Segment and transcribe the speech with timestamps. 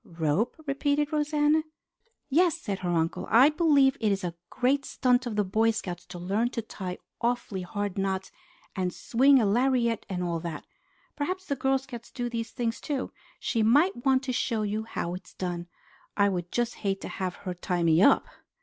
[0.03, 1.61] "Rope?" repeated Rosanna.
[2.27, 3.27] "Yes," said her uncle.
[3.29, 6.97] "I believe it is a great stunt of the Boy Scouts to learn to tie
[7.21, 8.31] awfully hard knots
[8.75, 10.65] and swing a lariat and all that.
[11.15, 13.11] Perhaps the Girl Scouts do these things too.
[13.39, 15.67] She might want to show you how it is done.
[16.17, 18.25] I would just hate to have her tie me up!"